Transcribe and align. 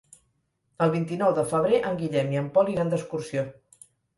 El 0.85 0.93
vint-i-nou 0.95 1.35
de 1.41 1.45
febrer 1.53 1.83
en 1.91 2.01
Guillem 2.01 2.35
i 2.37 2.41
en 2.45 2.51
Pol 2.57 2.75
iran 2.77 2.91
d'excursió. 2.95 3.49